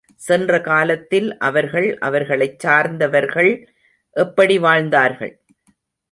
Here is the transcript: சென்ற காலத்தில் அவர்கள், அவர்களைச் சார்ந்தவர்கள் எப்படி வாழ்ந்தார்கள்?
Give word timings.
சென்ற 0.15 0.61
காலத்தில் 0.61 1.37
அவர்கள், 1.37 1.97
அவர்களைச் 1.97 2.59
சார்ந்தவர்கள் 2.59 3.51
எப்படி 4.15 4.57
வாழ்ந்தார்கள்? 4.57 5.33